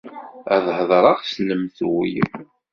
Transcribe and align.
Ad 0.55 0.61
d-hedreɣ 0.65 1.17
s 1.23 1.33
lemtul. 1.47 2.13